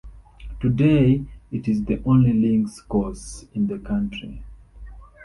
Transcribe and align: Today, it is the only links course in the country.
Today, 0.59 1.21
it 1.51 1.67
is 1.67 1.83
the 1.85 2.01
only 2.07 2.33
links 2.33 2.81
course 2.81 3.45
in 3.53 3.67
the 3.67 3.77
country. 3.77 4.41